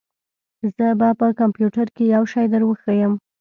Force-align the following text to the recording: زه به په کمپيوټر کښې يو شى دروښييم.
زه 0.75 0.87
به 0.99 1.09
په 1.19 1.27
کمپيوټر 1.41 1.87
کښې 1.95 2.05
يو 2.15 2.23
شى 2.33 2.43
دروښييم. 2.53 3.13